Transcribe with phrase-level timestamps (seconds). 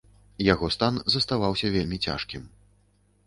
[0.53, 2.47] Яго стан заставаўся вельмі цяжкім.